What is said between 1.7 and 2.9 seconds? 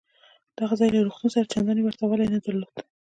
ورته والی نه درلود.